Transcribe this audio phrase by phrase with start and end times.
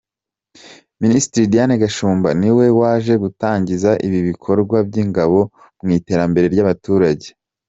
[1.01, 5.39] Ministre Diane Gashumba niwe waje gutangiza ibi bikorwa by’Ingabo
[5.83, 7.27] mu iterambere ry’abaturage.